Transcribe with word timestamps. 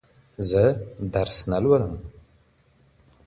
زه 0.49 0.63
درس 1.13 1.37
نه 1.51 1.57
لولم. 1.63 1.95